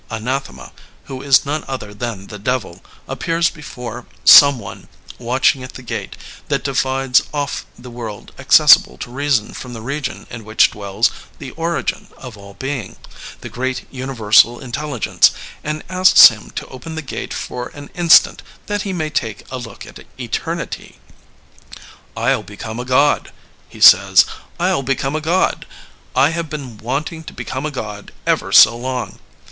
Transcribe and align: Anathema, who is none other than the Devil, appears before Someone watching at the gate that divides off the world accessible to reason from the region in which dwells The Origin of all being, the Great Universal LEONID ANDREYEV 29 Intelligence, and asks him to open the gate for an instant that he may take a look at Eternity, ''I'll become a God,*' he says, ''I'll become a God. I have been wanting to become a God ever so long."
Anathema, 0.09 0.71
who 1.03 1.21
is 1.21 1.45
none 1.45 1.63
other 1.67 1.93
than 1.93 2.25
the 2.25 2.39
Devil, 2.39 2.81
appears 3.07 3.51
before 3.51 4.07
Someone 4.25 4.87
watching 5.19 5.61
at 5.61 5.73
the 5.75 5.83
gate 5.83 6.17
that 6.47 6.63
divides 6.63 7.21
off 7.31 7.67
the 7.77 7.91
world 7.91 8.31
accessible 8.39 8.97
to 8.97 9.11
reason 9.11 9.53
from 9.53 9.73
the 9.73 9.79
region 9.83 10.25
in 10.31 10.43
which 10.43 10.71
dwells 10.71 11.11
The 11.37 11.51
Origin 11.51 12.07
of 12.17 12.35
all 12.35 12.55
being, 12.55 12.95
the 13.41 13.49
Great 13.49 13.87
Universal 13.93 14.53
LEONID 14.55 14.57
ANDREYEV 14.57 14.73
29 14.73 14.73
Intelligence, 14.89 15.31
and 15.63 15.83
asks 15.87 16.29
him 16.29 16.49
to 16.49 16.65
open 16.69 16.95
the 16.95 17.03
gate 17.03 17.31
for 17.31 17.67
an 17.75 17.91
instant 17.93 18.41
that 18.65 18.81
he 18.81 18.93
may 18.93 19.11
take 19.11 19.43
a 19.51 19.59
look 19.59 19.85
at 19.85 20.03
Eternity, 20.19 20.97
''I'll 22.17 22.41
become 22.41 22.79
a 22.81 22.85
God,*' 22.89 23.29
he 23.69 23.77
says, 23.79 24.25
''I'll 24.59 24.81
become 24.83 25.15
a 25.15 25.21
God. 25.21 25.67
I 26.15 26.31
have 26.33 26.49
been 26.49 26.79
wanting 26.79 27.23
to 27.25 27.33
become 27.37 27.67
a 27.67 27.71
God 27.71 28.11
ever 28.25 28.51
so 28.51 28.75
long." 28.75 29.19